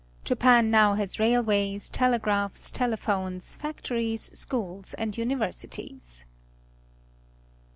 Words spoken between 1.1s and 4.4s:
railways, telegraphs, telephones, factories,